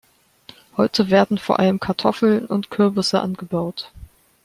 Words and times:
Heute 0.77 1.11
werden 1.11 1.37
vor 1.37 1.59
allem 1.59 1.79
Kartoffeln 1.79 2.47
und 2.47 2.71
Kürbisse 2.71 3.19
angebaut. 3.21 3.91